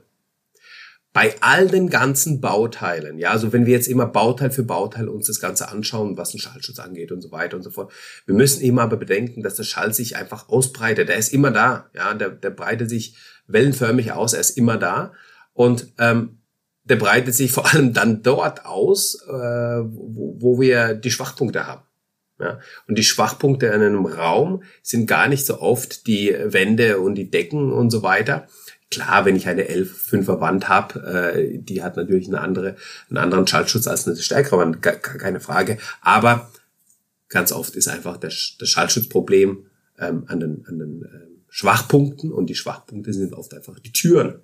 Bei 1.13 1.35
all 1.41 1.67
den 1.67 1.89
ganzen 1.89 2.39
Bauteilen, 2.39 3.17
ja, 3.17 3.31
also 3.31 3.51
wenn 3.51 3.65
wir 3.65 3.73
jetzt 3.73 3.87
immer 3.87 4.05
Bauteil 4.05 4.51
für 4.51 4.63
Bauteil 4.63 5.09
uns 5.09 5.27
das 5.27 5.41
Ganze 5.41 5.67
anschauen, 5.67 6.17
was 6.17 6.31
den 6.31 6.39
Schallschutz 6.39 6.79
angeht 6.79 7.11
und 7.11 7.21
so 7.21 7.31
weiter 7.31 7.57
und 7.57 7.63
so 7.63 7.71
fort, 7.71 7.91
wir 8.25 8.35
müssen 8.35 8.61
immer 8.61 8.83
aber 8.83 8.95
bedenken, 8.95 9.43
dass 9.43 9.55
der 9.55 9.63
Schall 9.63 9.93
sich 9.93 10.15
einfach 10.15 10.47
ausbreitet. 10.47 11.09
Der 11.09 11.17
ist 11.17 11.33
immer 11.33 11.51
da, 11.51 11.89
ja, 11.93 12.13
der, 12.13 12.29
der 12.29 12.51
breitet 12.51 12.89
sich 12.89 13.17
wellenförmig 13.47 14.13
aus, 14.13 14.33
er 14.33 14.39
ist 14.39 14.57
immer 14.57 14.77
da. 14.77 15.11
Und 15.53 15.87
ähm, 15.97 16.40
der 16.83 16.95
breitet 16.95 17.35
sich 17.35 17.51
vor 17.51 17.71
allem 17.73 17.93
dann 17.93 18.23
dort 18.23 18.65
aus, 18.65 19.15
äh, 19.27 19.31
wo, 19.31 20.35
wo 20.39 20.59
wir 20.59 20.93
die 20.93 21.11
Schwachpunkte 21.11 21.67
haben. 21.67 21.83
Ja? 22.39 22.59
Und 22.87 22.97
die 22.97 23.03
Schwachpunkte 23.03 23.67
in 23.67 23.81
einem 23.81 24.05
Raum 24.05 24.63
sind 24.81 25.07
gar 25.07 25.27
nicht 25.27 25.45
so 25.45 25.59
oft 25.59 26.07
die 26.07 26.35
Wände 26.45 26.99
und 26.99 27.15
die 27.15 27.29
Decken 27.29 27.71
und 27.71 27.91
so 27.91 28.03
weiter. 28.03 28.47
Klar, 28.89 29.23
wenn 29.23 29.37
ich 29.37 29.47
eine 29.47 29.63
11-5er 29.63 30.41
Wand 30.41 30.67
habe, 30.67 30.99
äh, 31.35 31.59
die 31.59 31.81
hat 31.81 31.95
natürlich 31.95 32.27
eine 32.27 32.41
andere, 32.41 32.75
einen 33.09 33.17
anderen 33.17 33.47
Schallschutz 33.47 33.87
als 33.87 34.07
eine 34.07 34.17
stärkere 34.17 34.57
Wand, 34.57 34.81
gar, 34.81 34.95
keine 34.95 35.39
Frage. 35.39 35.77
Aber 36.01 36.51
ganz 37.29 37.51
oft 37.51 37.75
ist 37.75 37.87
einfach 37.87 38.17
das, 38.17 38.55
das 38.59 38.69
Schallschutzproblem 38.69 39.65
ähm, 39.99 40.25
an 40.27 40.39
den, 40.39 40.65
an 40.67 40.79
den 40.79 41.03
äh, 41.03 41.31
Schwachpunkten 41.47 42.31
und 42.31 42.47
die 42.47 42.55
Schwachpunkte 42.55 43.13
sind 43.13 43.33
oft 43.33 43.53
einfach 43.53 43.79
die 43.79 43.93
Türen. 43.93 44.41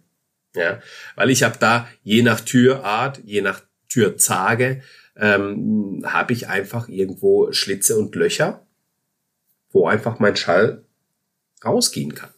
Ja, 0.58 0.80
weil 1.16 1.30
ich 1.30 1.44
habe 1.44 1.58
da 1.60 1.88
je 2.04 2.24
nach 2.24 2.42
Türart, 2.42 3.22
je 3.24 3.42
nach 3.42 3.62
Türzage, 3.90 4.82
ähm, 5.16 6.04
habe 6.06 6.34
ich 6.34 6.48
einfach 6.48 6.88
irgendwo 6.88 7.52
Schlitze 7.52 7.98
und 7.98 8.16
Löcher, 8.16 8.66
wo 9.72 9.88
einfach 9.88 10.20
mein 10.20 10.36
Schall 10.36 10.84
rausgehen 11.64 12.16
kann 12.16 12.30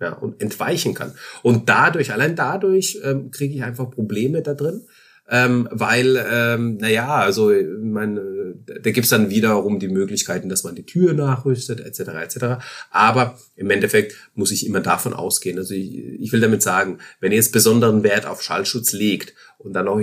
ja, 0.00 0.12
und 0.12 0.40
entweichen 0.40 0.94
kann. 0.94 1.14
Und 1.42 1.68
dadurch, 1.68 2.12
allein 2.12 2.36
dadurch 2.36 2.98
ähm, 3.04 3.30
kriege 3.30 3.54
ich 3.54 3.62
einfach 3.62 3.90
Probleme 3.90 4.42
da 4.42 4.54
drin, 4.54 4.86
ähm, 5.30 5.68
weil, 5.70 6.22
ähm, 6.28 6.76
naja, 6.78 7.14
also 7.14 7.52
meine, 7.80 8.56
da 8.66 8.90
gibt's 8.90 9.10
dann 9.10 9.30
wiederum 9.30 9.78
die 9.78 9.88
Möglichkeiten, 9.88 10.48
dass 10.48 10.64
man 10.64 10.74
die 10.74 10.84
Tür 10.84 11.12
nachrüstet, 11.14 11.80
etc. 11.80 12.00
etc. 12.00 12.36
Aber 12.90 13.38
im 13.54 13.70
Endeffekt 13.70 14.16
muss 14.34 14.50
ich 14.50 14.66
immer 14.66 14.80
davon 14.80 15.14
ausgehen. 15.14 15.56
Also 15.58 15.74
ich, 15.74 15.96
ich 15.96 16.32
will 16.32 16.40
damit 16.40 16.62
sagen, 16.62 16.98
wenn 17.20 17.30
ihr 17.30 17.36
jetzt 17.36 17.52
besonderen 17.52 18.02
Wert 18.02 18.26
auf 18.26 18.42
Schallschutz 18.42 18.92
legt 18.92 19.34
und 19.58 19.72
dann 19.72 19.86
auch 19.86 20.00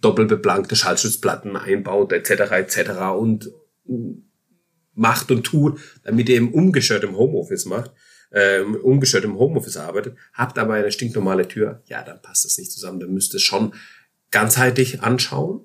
doppelbeplankte 0.00 0.74
Schallschutzplatten 0.74 1.56
einbaut, 1.56 2.12
etc. 2.12 2.30
etc. 2.52 2.90
und 3.16 3.52
macht 4.94 5.30
und 5.30 5.44
tut, 5.44 5.78
damit 6.02 6.28
ihr 6.28 6.36
eben 6.36 6.52
umgeschört 6.52 7.04
im 7.04 7.16
Homeoffice 7.16 7.66
macht, 7.66 7.92
äh, 8.30 8.60
umgeschört 8.60 9.24
im 9.24 9.38
Homeoffice 9.38 9.76
arbeitet, 9.76 10.16
habt 10.32 10.58
aber 10.58 10.74
eine 10.74 10.90
stinknormale 10.90 11.46
Tür, 11.46 11.82
ja, 11.86 12.02
dann 12.02 12.20
passt 12.20 12.44
das 12.44 12.58
nicht 12.58 12.72
zusammen. 12.72 12.98
Dann 12.98 13.12
müsst 13.12 13.32
ihr 13.34 13.40
schon 13.40 13.72
ganzheitlich 14.36 15.02
anschauen, 15.02 15.62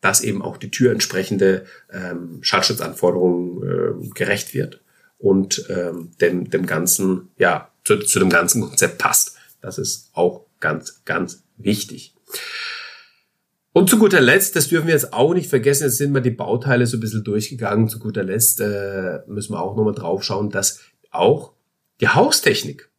dass 0.00 0.20
eben 0.20 0.40
auch 0.40 0.56
die 0.56 0.70
Tür 0.70 0.92
entsprechende 0.92 1.64
ähm, 1.92 2.38
Schallschutzanforderungen 2.42 3.62
äh, 3.64 4.08
gerecht 4.10 4.54
wird 4.54 4.80
und 5.18 5.66
ähm, 5.68 6.12
dem, 6.20 6.48
dem 6.48 6.64
ganzen, 6.64 7.30
ja, 7.38 7.72
zu, 7.82 7.98
zu 7.98 8.20
dem 8.20 8.30
ganzen 8.30 8.62
Konzept 8.62 8.98
passt. 8.98 9.34
Das 9.60 9.78
ist 9.78 10.10
auch 10.12 10.46
ganz, 10.60 11.02
ganz 11.06 11.42
wichtig. 11.56 12.14
Und 13.72 13.90
zu 13.90 13.98
guter 13.98 14.20
Letzt, 14.20 14.54
das 14.54 14.68
dürfen 14.68 14.86
wir 14.86 14.94
jetzt 14.94 15.12
auch 15.12 15.34
nicht 15.34 15.50
vergessen, 15.50 15.82
jetzt 15.82 15.96
sind 15.96 16.14
wir 16.14 16.20
die 16.20 16.30
Bauteile 16.30 16.86
so 16.86 16.98
ein 16.98 17.00
bisschen 17.00 17.24
durchgegangen. 17.24 17.88
Zu 17.88 17.98
guter 17.98 18.22
Letzt 18.22 18.60
äh, 18.60 19.22
müssen 19.26 19.54
wir 19.54 19.60
auch 19.60 19.74
nochmal 19.74 19.94
drauf 19.94 20.22
schauen, 20.22 20.50
dass 20.50 20.82
auch 21.10 21.52
die 22.00 22.08
Haustechnik 22.08 22.90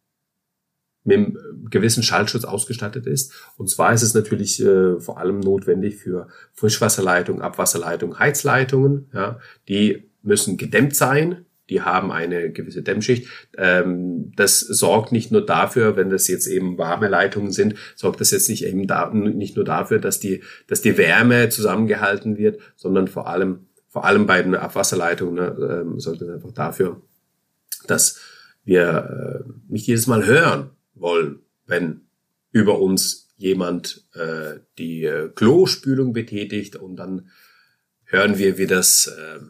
mit 1.04 1.16
einem 1.16 1.38
gewissen 1.70 2.02
Schallschutz 2.02 2.44
ausgestattet 2.44 3.06
ist. 3.06 3.32
Und 3.56 3.68
zwar 3.68 3.92
ist 3.92 4.02
es 4.02 4.14
natürlich 4.14 4.60
äh, 4.62 5.00
vor 5.00 5.18
allem 5.18 5.40
notwendig 5.40 5.96
für 5.96 6.28
Frischwasserleitungen, 6.52 7.42
Abwasserleitungen, 7.42 8.18
Heizleitungen. 8.18 9.10
Ja, 9.14 9.38
die 9.68 10.10
müssen 10.22 10.56
gedämmt 10.56 10.94
sein. 10.94 11.44
Die 11.70 11.82
haben 11.82 12.10
eine 12.10 12.50
gewisse 12.50 12.82
Dämmschicht. 12.82 13.28
Ähm, 13.56 14.32
das 14.34 14.58
sorgt 14.58 15.12
nicht 15.12 15.30
nur 15.30 15.46
dafür, 15.46 15.96
wenn 15.96 16.10
das 16.10 16.26
jetzt 16.26 16.48
eben 16.48 16.76
warme 16.78 17.08
Leitungen 17.08 17.52
sind, 17.52 17.76
sorgt 17.94 18.20
das 18.20 18.32
jetzt 18.32 18.48
nicht 18.48 18.64
eben 18.64 18.86
da, 18.88 19.08
nicht 19.10 19.54
nur 19.54 19.64
dafür, 19.64 20.00
dass 20.00 20.18
die, 20.18 20.42
dass 20.66 20.82
die 20.82 20.98
Wärme 20.98 21.48
zusammengehalten 21.48 22.36
wird, 22.36 22.60
sondern 22.74 23.06
vor 23.06 23.28
allem, 23.28 23.68
vor 23.88 24.04
allem 24.04 24.26
bei 24.26 24.42
den 24.42 24.56
Abwasserleitungen 24.56 25.34
ne, 25.34 25.82
ähm, 25.82 26.00
sorgt 26.00 26.22
es 26.22 26.28
einfach 26.28 26.52
dafür, 26.52 27.00
dass 27.86 28.20
wir 28.64 29.44
äh, 29.46 29.52
nicht 29.68 29.86
jedes 29.86 30.08
Mal 30.08 30.26
hören 30.26 30.70
wollen, 30.94 31.40
wenn 31.70 32.02
über 32.52 32.78
uns 32.80 33.28
jemand 33.36 34.04
äh, 34.14 34.60
die 34.76 35.04
äh, 35.04 35.30
Klospülung 35.34 36.12
betätigt 36.12 36.76
und 36.76 36.96
dann 36.96 37.30
hören 38.04 38.36
wir, 38.38 38.58
wie 38.58 38.66
das, 38.66 39.06
äh, 39.06 39.40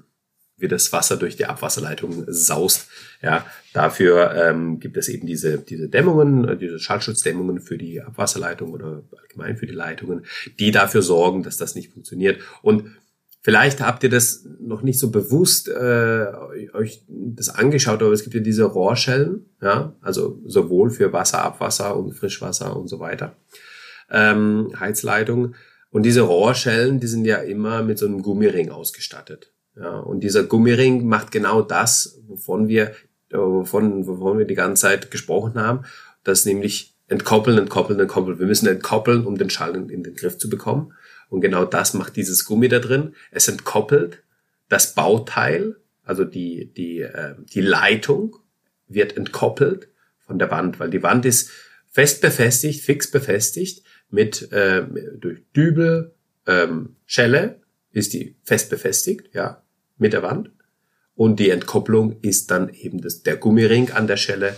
wie 0.56 0.68
das 0.68 0.92
Wasser 0.92 1.16
durch 1.16 1.36
die 1.36 1.46
Abwasserleitung 1.46 2.24
saust. 2.28 2.88
Ja, 3.22 3.46
dafür 3.72 4.32
ähm, 4.34 4.78
gibt 4.78 4.96
es 4.96 5.08
eben 5.08 5.26
diese, 5.26 5.58
diese 5.58 5.88
Dämmungen, 5.88 6.46
äh, 6.46 6.56
diese 6.56 6.78
Schallschutzdämmungen 6.78 7.60
für 7.60 7.78
die 7.78 8.00
Abwasserleitung 8.00 8.72
oder 8.72 9.02
allgemein 9.20 9.56
für 9.56 9.66
die 9.66 9.74
Leitungen, 9.74 10.24
die 10.58 10.70
dafür 10.70 11.02
sorgen, 11.02 11.42
dass 11.42 11.56
das 11.56 11.74
nicht 11.74 11.92
funktioniert. 11.92 12.40
Und 12.62 12.92
Vielleicht 13.42 13.80
habt 13.80 14.02
ihr 14.02 14.10
das 14.10 14.46
noch 14.60 14.82
nicht 14.82 14.98
so 14.98 15.10
bewusst 15.10 15.68
äh, 15.68 16.26
euch 16.74 17.04
das 17.08 17.48
angeschaut, 17.48 18.02
aber 18.02 18.12
es 18.12 18.22
gibt 18.22 18.34
ja 18.34 18.42
diese 18.42 18.64
Rohrschellen, 18.64 19.46
ja, 19.62 19.94
also 20.02 20.40
sowohl 20.44 20.90
für 20.90 21.12
Wasser, 21.14 21.42
Abwasser 21.42 21.96
und 21.96 22.12
Frischwasser 22.12 22.76
und 22.76 22.88
so 22.88 23.00
weiter, 23.00 23.36
ähm, 24.10 24.72
Heizleitung. 24.78 25.54
Und 25.90 26.04
diese 26.04 26.20
Rohrschellen, 26.20 27.00
die 27.00 27.06
sind 27.06 27.24
ja 27.24 27.38
immer 27.38 27.82
mit 27.82 27.98
so 27.98 28.06
einem 28.06 28.22
Gummiring 28.22 28.70
ausgestattet. 28.70 29.52
Ja, 29.74 29.98
und 29.98 30.20
dieser 30.20 30.44
Gummiring 30.44 31.06
macht 31.06 31.32
genau 31.32 31.62
das, 31.62 32.20
wovon 32.26 32.68
wir, 32.68 32.90
äh, 33.30 33.38
wovon, 33.38 34.06
wovon 34.06 34.38
wir 34.38 34.44
die 34.44 34.54
ganze 34.54 34.82
Zeit 34.82 35.10
gesprochen 35.10 35.54
haben, 35.54 35.84
das 36.24 36.44
nämlich 36.44 36.94
entkoppeln, 37.08 37.56
entkoppeln, 37.56 37.98
entkoppeln. 37.98 38.38
Wir 38.38 38.46
müssen 38.46 38.68
entkoppeln, 38.68 39.24
um 39.24 39.38
den 39.38 39.48
Schall 39.48 39.74
in, 39.74 39.88
in 39.88 40.02
den 40.02 40.14
Griff 40.14 40.36
zu 40.36 40.50
bekommen. 40.50 40.92
Und 41.30 41.40
genau 41.40 41.64
das 41.64 41.94
macht 41.94 42.16
dieses 42.16 42.44
Gummi 42.44 42.68
da 42.68 42.80
drin. 42.80 43.14
Es 43.30 43.48
entkoppelt 43.48 44.22
das 44.68 44.94
Bauteil, 44.94 45.76
also 46.04 46.24
die, 46.24 46.72
die, 46.74 47.00
äh, 47.00 47.36
die 47.38 47.62
Leitung 47.62 48.36
wird 48.88 49.16
entkoppelt 49.16 49.88
von 50.18 50.38
der 50.38 50.50
Wand, 50.50 50.78
weil 50.80 50.90
die 50.90 51.02
Wand 51.02 51.24
ist 51.24 51.50
fest 51.88 52.20
befestigt, 52.20 52.84
fix 52.84 53.10
befestigt 53.10 53.84
mit 54.10 54.50
äh, 54.52 54.84
durch 55.18 55.42
Dübel, 55.56 56.14
ähm, 56.46 56.96
Schelle 57.06 57.60
ist 57.92 58.12
die 58.12 58.36
fest 58.42 58.70
befestigt, 58.70 59.34
ja, 59.34 59.62
mit 59.98 60.12
der 60.12 60.22
Wand. 60.22 60.50
Und 61.14 61.38
die 61.38 61.50
Entkopplung 61.50 62.20
ist 62.22 62.50
dann 62.50 62.68
eben 62.70 63.00
das, 63.00 63.22
der 63.22 63.36
Gummiring 63.36 63.90
an 63.90 64.06
der 64.06 64.16
Schelle, 64.16 64.56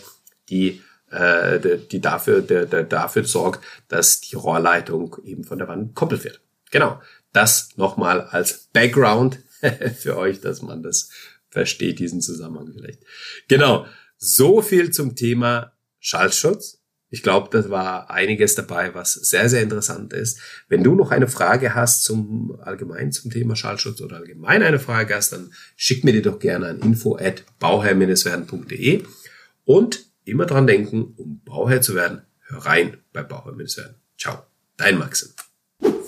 die, 0.49 0.81
äh, 1.11 1.59
die 1.91 2.01
dafür, 2.01 2.41
der, 2.41 2.67
der 2.67 2.85
dafür 2.85 3.25
sorgt, 3.25 3.65
dass 3.89 4.21
die 4.21 4.37
Rohrleitung 4.37 5.17
eben 5.25 5.45
von 5.45 5.59
der 5.59 5.69
Wand 5.69 5.95
koppelt 5.95 6.25
wird. 6.25 6.41
Genau. 6.73 7.01
Das 7.33 7.77
nochmal 7.77 8.23
als 8.23 8.69
Background 8.73 9.39
für 9.99 10.17
euch, 10.17 10.41
dass 10.41 10.61
man 10.63 10.83
das 10.83 11.11
versteht, 11.49 12.01
diesen 12.01 12.21
Zusammenhang 12.21 12.73
vielleicht. 12.75 13.05
Genau. 13.47 13.87
So 14.17 14.61
viel 14.61 14.91
zum 14.91 15.15
Thema 15.15 15.73
Schallschutz. 16.01 16.81
Ich 17.11 17.23
glaube, 17.23 17.51
das 17.51 17.69
war 17.69 18.11
einiges 18.11 18.55
dabei, 18.55 18.95
was 18.95 19.13
sehr, 19.13 19.51
sehr 19.51 19.63
interessant 19.63 20.15
ist. 20.15 20.41
Wenn 20.69 20.83
du 20.83 20.95
noch 20.95 21.11
eine 21.11 21.29
Frage 21.29 21.75
hast 21.75 22.05
zum 22.05 22.59
allgemein 22.63 23.13
zum 23.13 23.31
Thema 23.31 23.55
Schallschutz 23.55 24.01
oder 24.01 24.17
allgemein 24.17 24.63
eine 24.63 24.79
Frage 24.79 25.15
hast, 25.15 25.33
dann 25.33 25.53
schick 25.77 26.05
mir 26.05 26.13
die 26.13 26.23
doch 26.23 26.39
gerne 26.39 26.69
an 26.69 26.81
info 26.81 27.17
at 27.17 27.45
bauherr-werden.de 27.59 29.05
und 29.65 30.07
immer 30.25 30.47
dran 30.47 30.67
denken, 30.67 31.13
um 31.17 31.43
Bauherr 31.45 31.83
zu 31.83 31.95
werden, 31.95 32.23
hör 32.47 32.65
rein 32.65 32.97
bei 33.13 33.23
Bauherr-werden. 33.23 33.97
Ciao, 34.17 34.47
dein 34.79 34.99
Maxim. 34.99 35.31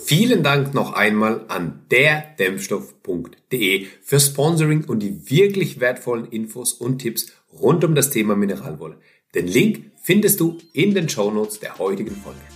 Vielen 0.06 0.42
Dank 0.42 0.74
noch 0.74 0.92
einmal 0.92 1.46
an 1.48 1.86
derdämmstoff.de 1.90 3.86
für 4.02 4.20
Sponsoring 4.20 4.84
und 4.84 4.98
die 4.98 5.30
wirklich 5.30 5.80
wertvollen 5.80 6.26
Infos 6.26 6.74
und 6.74 6.98
Tipps 6.98 7.32
rund 7.58 7.84
um 7.84 7.94
das 7.94 8.10
Thema 8.10 8.36
Mineralwolle. 8.36 8.98
Den 9.34 9.46
Link 9.46 9.92
findest 10.02 10.40
du 10.40 10.58
in 10.74 10.92
den 10.94 11.08
Show 11.08 11.30
Notes 11.30 11.58
der 11.58 11.78
heutigen 11.78 12.14
Folge. 12.14 12.53